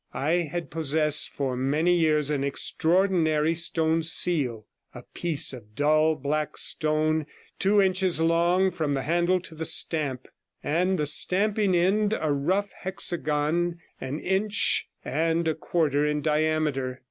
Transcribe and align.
I 0.15 0.49
had 0.49 0.71
possessed 0.71 1.29
for 1.29 1.55
many 1.55 1.93
years 1.93 2.31
an 2.31 2.43
extraordinary 2.43 3.53
stone 3.53 4.01
seal— 4.01 4.65
a 4.95 5.03
piece 5.13 5.53
of 5.53 5.75
dull 5.75 6.15
black 6.15 6.57
stone, 6.57 7.27
two 7.59 7.79
inches 7.79 8.19
long 8.19 8.71
from 8.71 8.93
the 8.93 9.03
handle 9.03 9.39
to 9.41 9.53
the 9.53 9.63
stamp, 9.63 10.27
and 10.63 10.97
the 10.97 11.05
stamping 11.05 11.75
end 11.75 12.17
a 12.19 12.31
rough 12.33 12.71
hexagon 12.79 13.77
an 13.99 14.19
inch 14.19 14.87
and 15.05 15.47
a 15.47 15.53
quarter 15.53 16.03
in 16.03 16.21
diameter. 16.23 16.99